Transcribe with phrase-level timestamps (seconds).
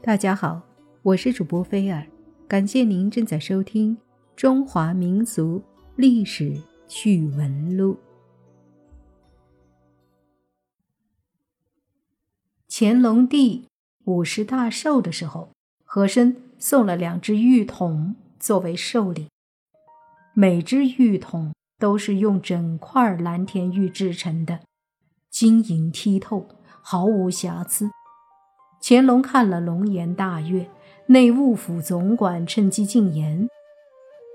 [0.00, 0.62] 大家好，
[1.02, 2.06] 我是主播菲尔，
[2.46, 3.96] 感谢您正在收听
[4.36, 5.60] 《中华民族
[5.96, 6.56] 历史
[6.86, 7.94] 趣闻录》。
[12.70, 13.66] 乾隆帝
[14.04, 15.50] 五十大寿的时候，
[15.84, 19.28] 和珅送了两只玉筒作为寿礼，
[20.32, 24.60] 每只玉筒都是用整块蓝田玉制成的，
[25.28, 26.48] 晶莹剔透，
[26.80, 27.90] 毫无瑕疵。
[28.80, 30.66] 乾隆看了，龙颜大悦。
[31.06, 33.48] 内务府总管趁机进言：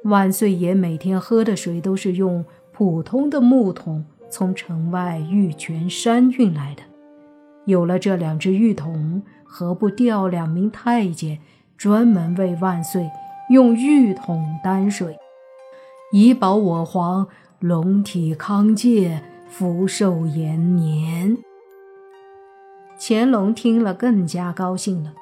[0.05, 6.81] 万岁爷每天喝的水都是用普通的木桶从城外玉泉山运来的。
[7.65, 11.39] 有了这两只玉桶，何不调两名太监，
[11.77, 13.09] 专门为万岁
[13.49, 15.17] 用玉桶担水，
[16.11, 17.27] 以保我皇
[17.59, 21.37] 龙体康健，福寿延年？
[23.05, 25.13] 乾隆听了更加高兴了，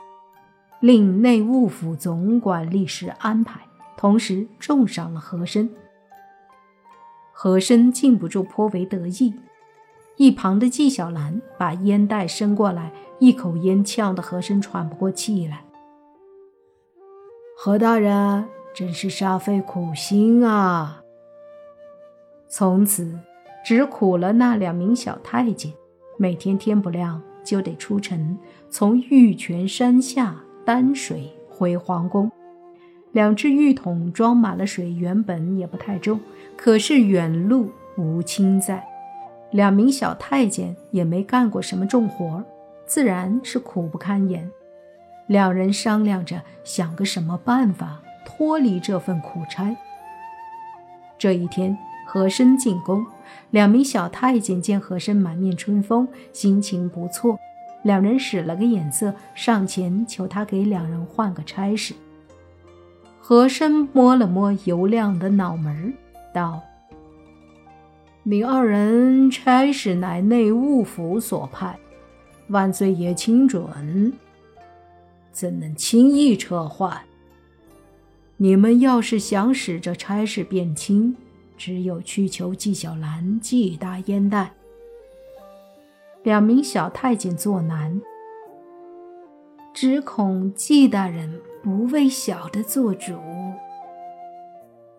[0.81, 3.59] 令内务府总管立时安排，
[3.97, 5.67] 同时重赏了和珅。
[7.31, 9.33] 和珅禁不住颇为得意，
[10.15, 15.65] 一旁的纪晓岚把烟袋伸过来，一口烟呛得和珅喘不过气来。
[17.57, 21.01] 何大人真是煞费苦心啊！
[22.47, 23.19] 从此
[23.65, 25.73] 只苦了那两名小太监，
[26.17, 27.19] 每天天不亮。
[27.43, 28.37] 就得出城，
[28.69, 32.31] 从玉泉山下担水回皇宫。
[33.11, 36.19] 两只玉桶装满了水，原本也不太重，
[36.55, 38.87] 可是远路无亲在，
[39.51, 42.41] 两名小太监也没干过什么重活，
[42.85, 44.49] 自然是苦不堪言。
[45.27, 49.75] 两人商量着想个什么办法脱离这份苦差。
[51.17, 51.77] 这一天，
[52.11, 53.05] 和珅进宫。
[53.51, 57.39] 两名小太监见和珅满面春风，心情不错，
[57.83, 61.93] 两人使了个眼色，上前求他给两人换个差事。
[63.21, 65.93] 和珅摸了摸油亮的脑门，
[66.33, 66.61] 道
[68.23, 71.79] ：“你二人差事乃内务府所派，
[72.49, 74.11] 万岁爷亲准，
[75.31, 77.01] 怎能轻易撤换？
[78.35, 81.15] 你们要是想使这差事变轻。”
[81.63, 84.51] 只有去求纪晓岚寄大烟袋。
[86.23, 88.01] 两名小太监作难，
[89.71, 93.13] 只恐纪大人不为小的做主。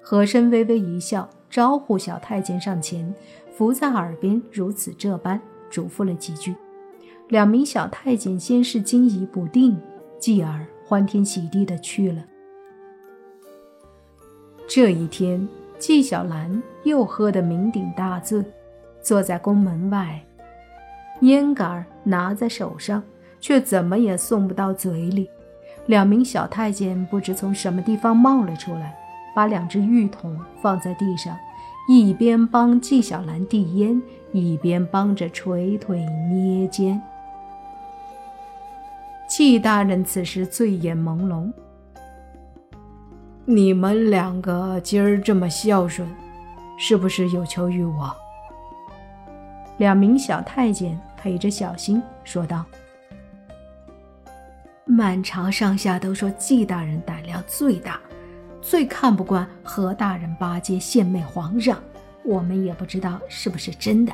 [0.01, 3.13] 和珅微微一笑，招呼小太监上前，
[3.53, 6.55] 伏在耳边如此这般嘱咐了几句。
[7.27, 9.77] 两名小太监先是惊疑不定，
[10.21, 12.25] 继而欢天喜地的去了。
[14.69, 15.49] 这一天。
[15.83, 18.41] 纪晓岚又喝得酩酊大醉，
[19.03, 20.23] 坐在宫门外，
[21.23, 23.03] 烟杆拿在手上，
[23.41, 25.29] 却怎么也送不到嘴里。
[25.87, 28.95] 两名小太监不知从什么地方冒了出来，
[29.35, 31.37] 把两只玉桶放在地上，
[31.89, 34.01] 一边帮纪晓岚递烟，
[34.31, 37.03] 一边帮着捶腿捏肩。
[39.27, 41.53] 纪大人此时醉眼朦胧。
[43.55, 46.09] 你们两个今儿这么孝顺，
[46.79, 48.11] 是不是有求于我？
[49.77, 52.65] 两名小太监陪着小心说道
[54.87, 58.01] ：“满朝上下都说纪大人胆量最大，
[58.63, 61.79] 最看不惯何大人巴结献媚皇上。
[62.25, 64.13] 我们也不知道是不是真的。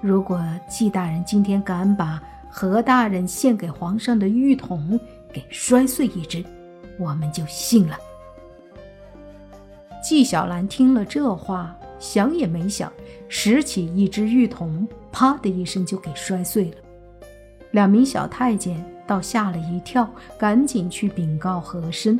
[0.00, 5.00] 如果纪大人今天敢把何大人献给皇上的玉筒
[5.32, 6.44] 给摔碎一只，
[6.96, 7.98] 我们就信了。”
[10.02, 12.92] 纪晓岚听了这话，想也没想，
[13.28, 16.76] 拾起一只玉筒，啪的一声就给摔碎了。
[17.72, 22.18] 两名小太监倒吓了一跳，赶紧去禀告和珅。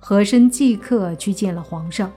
[0.00, 2.10] 和珅即刻去见了皇上。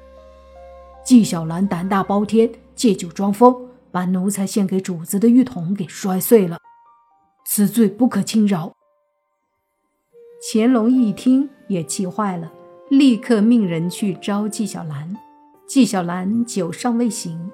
[1.05, 3.55] 纪晓岚胆大包天，借酒装疯，
[3.91, 6.57] 把奴才献给主子的玉筒给摔碎了，
[7.45, 8.73] 此罪不可轻饶。
[10.51, 12.51] 乾隆一听，也气坏了。
[12.89, 15.17] 立刻命人去招纪晓岚。
[15.65, 17.51] 纪晓岚酒尚未醒，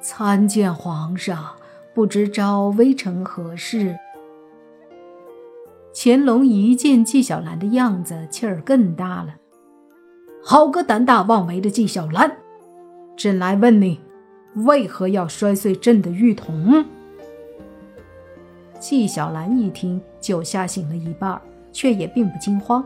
[0.00, 1.52] 参见皇上，
[1.94, 3.94] 不知招微臣何事？
[5.94, 9.34] 乾隆一见纪晓岚的样子，气儿更大了。
[10.42, 12.38] 好个胆大妄为的纪晓岚！
[13.14, 14.00] 朕来问你，
[14.54, 16.86] 为何要摔碎朕的玉桶？
[18.80, 21.38] 纪晓岚一听，酒吓醒了一半，
[21.72, 22.82] 却也并不惊慌。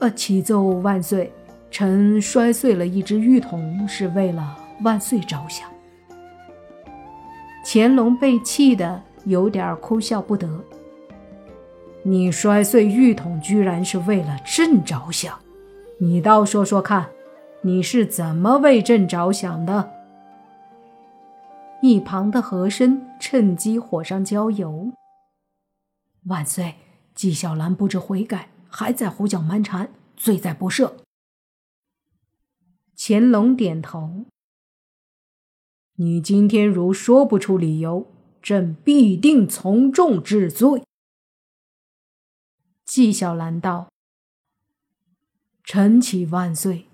[0.00, 1.30] 呃，启奏万岁，
[1.70, 5.68] 臣摔碎了一只玉桶，是为了万岁着想。
[7.64, 10.48] 乾隆被气得有点哭笑不得，
[12.02, 15.38] 你摔碎玉桶，居然是为了朕着想？
[15.98, 17.10] 你倒说说看，
[17.60, 19.90] 你是怎么为朕着想的？
[21.82, 24.92] 一旁的和珅趁机火上浇油
[26.24, 26.76] ：“万岁，
[27.14, 30.94] 纪晓岚不知悔改，还在胡搅蛮缠，罪在不赦。”
[32.96, 34.26] 乾隆点头
[35.96, 38.06] ：“你今天如说不出理由，
[38.40, 40.84] 朕必定从重治罪。”
[42.86, 43.88] 纪晓岚道
[45.64, 46.86] ：“臣启万岁，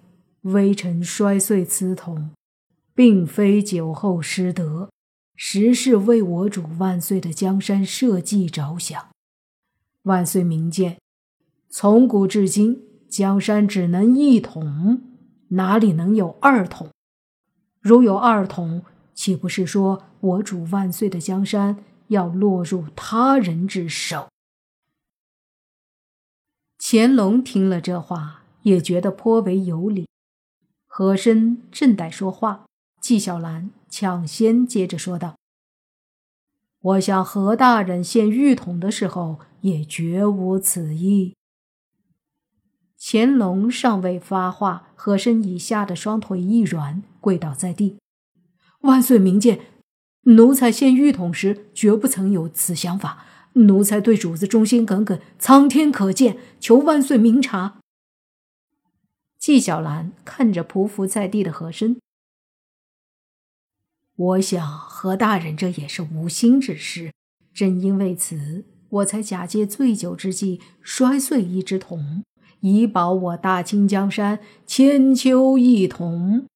[0.43, 2.31] 微臣摔碎瓷桶。”
[2.97, 4.91] 并非酒后失德，
[5.35, 9.11] 实是为我主万岁的江山社稷着想。
[10.05, 10.99] 万岁明鉴，
[11.79, 15.03] 从古至今，江山只能一统，
[15.49, 16.89] 哪里能有二统？
[17.83, 18.83] 如有二统，
[19.13, 24.31] 岂不是说我主万岁的江山要落入他人之手？
[26.79, 30.09] 乾隆听了这话，也觉得颇为有理。
[30.87, 32.65] 和珅正待说话。
[33.03, 35.37] 纪晓岚抢先接着说道
[36.81, 41.35] ：“我想何大人献玉桶的时候，也绝无此意。”
[43.09, 48.01] 乾隆尚未发话，和珅已吓得双腿一软，跪倒在地
[48.83, 49.61] ：“万岁明鉴，
[50.23, 53.25] 奴才献玉桶时绝不曾有此想法。
[53.53, 57.79] 奴才对主子忠心耿耿，苍天可见，求万岁明察。”
[59.39, 62.01] 纪晓岚看着匍匐在地的和珅。
[64.17, 67.13] 我想何大人这也是无心之失，
[67.55, 72.25] 正因为此，我才假借醉酒之际摔碎一只桶，
[72.67, 76.47] 以保我大清江山千秋一统。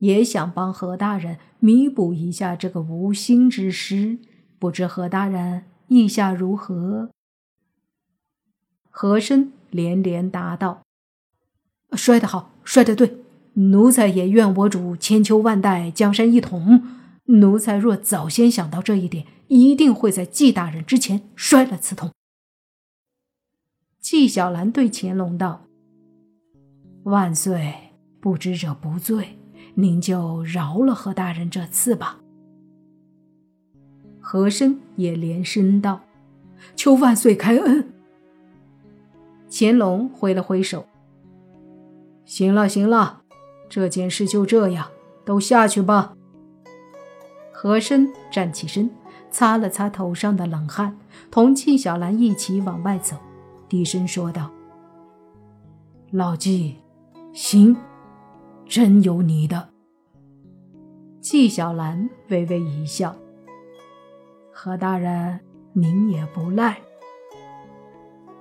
[0.00, 4.18] 也想帮何大人弥补一下这个无心之失，
[4.58, 7.08] 不知何大人意下如何？
[8.90, 10.82] 和珅连连答道
[11.96, 13.16] ：“摔得好，摔得对。”
[13.56, 16.82] 奴才也愿我主千秋万代，江山一统。
[17.26, 22.10] 奴才若早先想到这一点，一定会在纪大人之前摔了此桶。
[24.04, 25.62] 纪晓岚对乾隆道
[27.04, 27.74] ：“万岁
[28.20, 29.38] 不知者不罪，
[29.76, 32.18] 您就饶了何大人这次吧。”
[34.20, 36.02] 和珅也连声道
[36.76, 37.94] ：“求万岁开恩。”
[39.48, 40.84] 乾隆挥了挥手
[42.26, 43.22] ：“行了，行了。”
[43.70, 44.88] 这件事就这样，
[45.24, 46.14] 都下去吧。
[47.50, 48.90] 和珅站起身，
[49.30, 50.98] 擦了擦头上的冷汗，
[51.30, 53.16] 同纪晓岚一起往外走，
[53.68, 54.50] 低声说道
[56.12, 56.76] ：“老纪，
[57.32, 57.76] 行，
[58.66, 59.68] 真有你的。”
[61.20, 63.14] 纪晓岚微微一笑
[64.52, 65.40] ：“何大人，
[65.72, 66.78] 您也不赖。”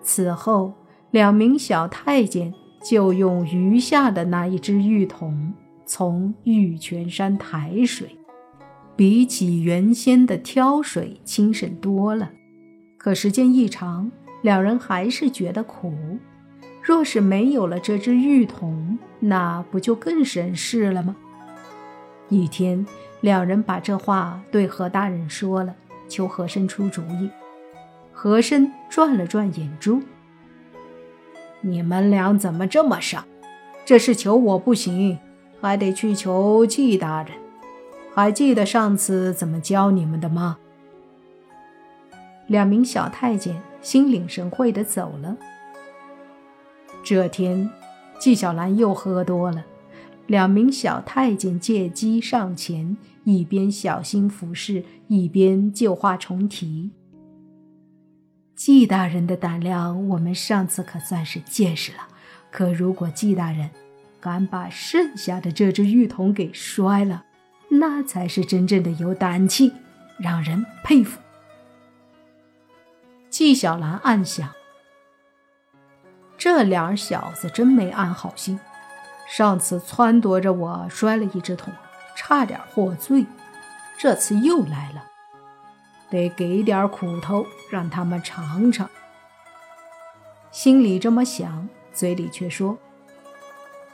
[0.02, 0.74] 此后，
[1.12, 2.54] 两名小太监。
[2.84, 5.54] 就用余下的那一只玉桶
[5.86, 8.20] 从玉泉山抬水，
[8.98, 12.30] 比起原先的挑水轻省多了。
[12.98, 14.12] 可时间一长，
[14.44, 16.20] 两人还是觉得苦。
[16.84, 21.16] 若是没有了这只玉桶，那不就更省事了吗？
[22.30, 22.86] 一天，
[23.22, 25.74] 两人把这话对何大人说了，
[26.08, 27.30] 求和珅出主意。
[28.12, 30.02] 和珅转了转眼珠。
[31.62, 33.26] 你们俩怎么这么傻？
[33.86, 35.18] 这事求我不行，
[35.62, 37.32] 还得去求纪大人。
[38.14, 40.58] 还记得上次怎么教你们的吗？
[42.48, 45.38] 两名小太监心领神会地走了。
[47.04, 47.70] 这天，
[48.20, 49.66] 纪晓岚又喝多了，
[50.28, 56.92] 两名小太监借机上前，一边小心服侍，一边旧话重提。
[58.56, 62.08] 纪大人的胆量，我们上次可算是见识了。
[62.52, 63.70] 可如果纪大人
[64.22, 67.26] 敢把剩下的这只玉桶给摔了，
[67.70, 69.74] 那才是真正的有胆气，
[70.20, 71.20] 让人佩服。
[73.34, 74.48] 纪晓岚暗想：
[76.38, 78.60] 这俩小子真没安好心，
[79.28, 81.74] 上次撺掇着我摔了一只桶，
[82.16, 83.26] 差点获罪，
[83.98, 85.04] 这次又来了。
[86.12, 88.88] 得给点苦头，让他们尝尝。
[90.52, 92.78] 心里这么想，嘴里却说：“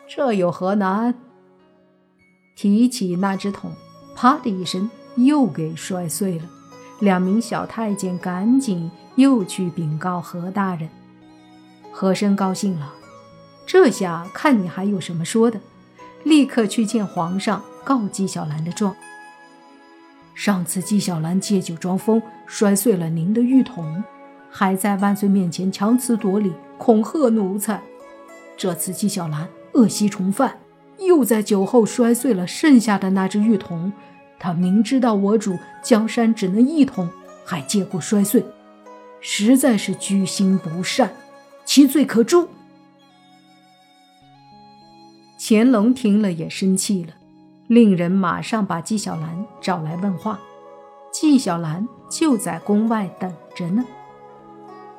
[0.06, 1.16] 这有何难？”
[2.58, 3.72] 提起那只桶，
[4.18, 6.46] 啪的一声，又给摔碎了。
[7.00, 10.90] 两名小太监赶紧又去禀告何大人。
[11.92, 12.94] 和珅高兴了，
[13.66, 15.60] 这下看你还有什么说的，
[16.24, 18.96] 立刻去见皇上，告纪晓岚的状。
[20.34, 24.02] 上次纪晓岚借酒装疯，摔碎了您的玉桶，
[24.50, 27.82] 还在万岁面前强词夺理，恐吓奴才。
[28.56, 30.58] 这次纪晓岚恶习重犯，
[31.00, 33.92] 又在酒后摔碎了剩下的那只玉桶。
[34.38, 37.10] 他明知道我主江山只能一统，
[37.44, 38.46] 还借故摔碎，
[39.22, 41.12] 实在是居心不善，
[41.66, 42.48] 其罪可诛。
[45.38, 47.14] 乾隆听了也生气了，
[47.68, 50.40] 令人马上把纪晓岚找来问话。
[51.12, 53.86] 纪晓岚就在宫外等着呢。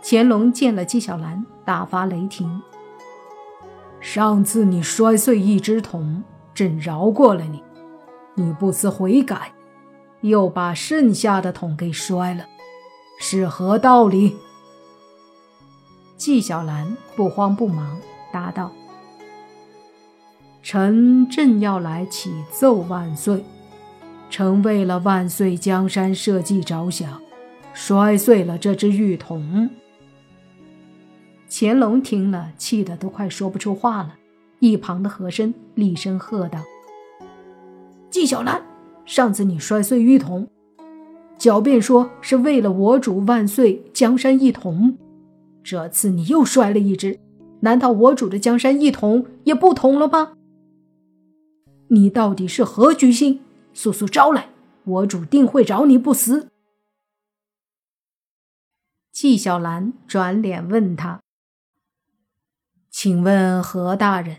[0.02, 2.62] 乾隆见了纪晓岚，大发雷霆
[4.00, 6.24] ：“上次你摔碎一只桶，
[6.54, 7.62] 朕饶过了你。”
[8.34, 9.52] 你不思悔改，
[10.22, 12.46] 又把剩下的桶给摔了，
[13.22, 14.34] 是何道理？
[16.16, 18.00] 纪晓岚不慌不忙
[18.32, 18.72] 答道
[20.64, 23.44] ：“臣正要来启奏万岁，
[24.30, 27.20] 臣为了万岁江山社稷着想，
[27.74, 29.68] 摔碎了这只玉桶。”
[31.50, 34.14] 乾隆听了，气得都快说不出话了。
[34.60, 36.60] 一旁的和珅厉声喝道。
[38.08, 38.62] 纪晓岚，
[39.04, 40.48] 上次你摔碎玉桶，
[41.40, 44.98] 狡辩说是为了我主万岁江山一统，
[45.64, 47.18] 这次你又摔了一只，
[47.60, 50.34] 难道我主的江山一统也不统了吗？
[51.88, 53.40] 你到底是何居心？
[53.72, 54.50] 速速招来，
[54.84, 56.48] 我主定会饶你不死。
[59.10, 61.22] 纪晓岚转脸问他
[62.90, 64.38] ：“请问何大人，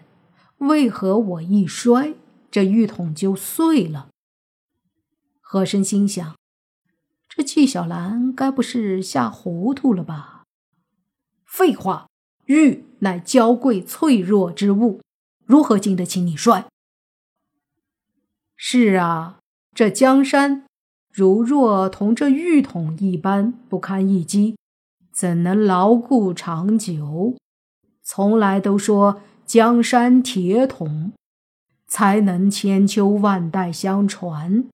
[0.59, 2.13] 为何我一摔？”
[2.51, 4.09] 这玉桶就碎了。
[5.39, 6.35] 和珅心想：
[7.41, 10.43] 这纪晓岚该不是吓糊涂了吧？
[11.43, 12.05] 废话，
[12.45, 15.01] 玉乃娇贵脆弱之物，
[15.47, 16.67] 如何经得起你摔？
[18.55, 19.39] 是啊，
[19.73, 20.67] 这江山
[21.11, 24.55] 如若同这玉桶一般不堪一击，
[25.11, 27.35] 怎能牢固长久？
[28.03, 31.11] 从来都说江山铁桶。
[31.87, 34.65] 才能千秋万代相传。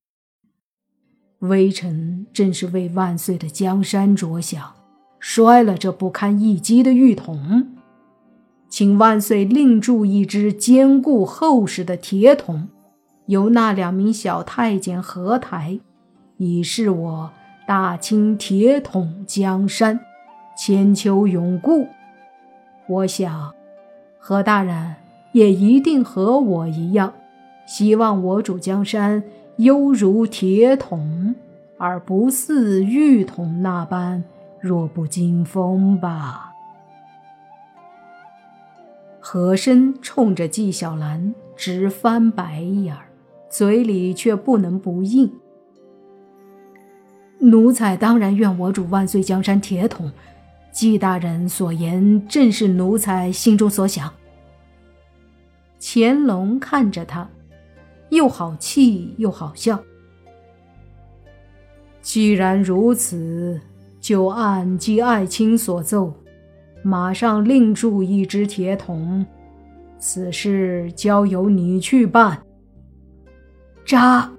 [1.39, 4.73] 微臣正是为万岁的江山着想，
[5.19, 7.75] 摔了这不堪一击的玉桶，
[8.69, 12.69] 请万岁另铸一只坚固厚实的铁桶，
[13.27, 15.79] 由那两名小太监合抬，
[16.37, 17.31] 以示我
[17.67, 19.99] 大清铁桶江山，
[20.57, 21.87] 千秋永固。
[22.87, 23.53] 我想，
[24.19, 24.95] 何大人。
[25.33, 27.13] 也一定和我一样，
[27.67, 29.21] 希望我主江山
[29.57, 31.35] 犹如铁桶，
[31.77, 34.23] 而不似玉桶那般
[34.59, 36.51] 弱不禁风吧。
[39.19, 43.07] 和珅冲着纪晓岚直翻白眼儿，
[43.49, 45.31] 嘴里却不能不应。
[47.39, 50.11] 奴才当然愿我主万岁江山铁桶，
[50.71, 54.11] 纪大人所言正是奴才心中所想。
[55.79, 57.27] 乾隆看着他，
[58.09, 59.79] 又好气又好笑。
[62.01, 63.59] 既然如此，
[63.99, 66.13] 就按纪爱卿所奏，
[66.83, 69.25] 马上另铸一只铁桶。
[69.99, 72.41] 此事交由你去办。
[73.83, 74.31] 扎。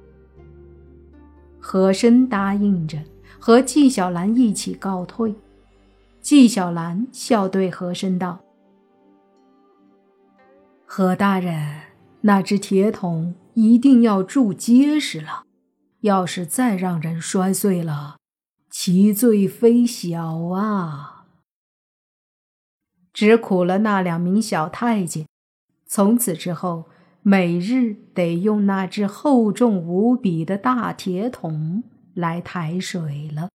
[1.58, 2.96] 和珅答应着，
[3.38, 5.34] 和纪晓岚一起告退。
[6.22, 8.38] 纪晓岚笑对和珅道。
[10.86, 11.82] 何大人，
[12.22, 15.42] 那只铁桶一定要铸结实了。
[16.02, 18.18] 要是再让人摔碎了，
[18.70, 21.26] 其罪非小啊！
[23.12, 25.26] 只苦了那两名小太监，
[25.86, 26.88] 从此之后，
[27.22, 31.82] 每日得用那只厚重无比的大铁桶
[32.14, 33.48] 来抬水了。